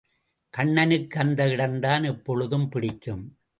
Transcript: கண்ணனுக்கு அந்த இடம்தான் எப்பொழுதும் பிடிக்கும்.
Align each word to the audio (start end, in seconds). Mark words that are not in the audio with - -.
கண்ணனுக்கு 0.49 1.19
அந்த 1.19 1.49
இடம்தான் 1.49 2.03
எப்பொழுதும் 2.03 2.69
பிடிக்கும். 2.69 3.41